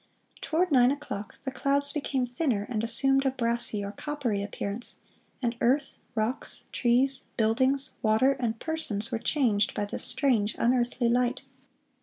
Toward 0.41 0.71
nine 0.71 0.89
o'clock, 0.89 1.39
the 1.43 1.51
clouds 1.51 1.93
became 1.93 2.25
thinner, 2.25 2.65
and 2.67 2.83
assumed 2.83 3.23
a 3.23 3.29
brassy 3.29 3.83
or 3.83 3.91
coppery 3.91 4.41
appearance, 4.41 4.97
and 5.43 5.55
earth, 5.61 5.99
rocks, 6.15 6.63
trees, 6.71 7.25
buildings, 7.37 7.91
water, 8.01 8.31
and 8.39 8.59
persons 8.59 9.11
were 9.11 9.19
changed 9.19 9.75
by 9.75 9.85
this 9.85 10.03
strange, 10.03 10.55
unearthly 10.57 11.07
light. 11.07 11.43